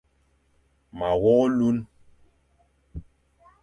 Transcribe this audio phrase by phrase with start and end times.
[0.97, 1.81] Ma wogh olune.